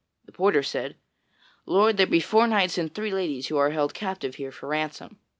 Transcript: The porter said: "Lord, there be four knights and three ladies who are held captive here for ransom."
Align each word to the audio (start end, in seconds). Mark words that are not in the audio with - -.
The 0.25 0.31
porter 0.31 0.63
said: 0.63 0.95
"Lord, 1.67 1.97
there 1.97 2.07
be 2.07 2.19
four 2.21 2.47
knights 2.47 2.79
and 2.79 2.91
three 2.91 3.11
ladies 3.11 3.49
who 3.49 3.57
are 3.57 3.69
held 3.69 3.93
captive 3.93 4.33
here 4.33 4.51
for 4.51 4.67
ransom." 4.67 5.19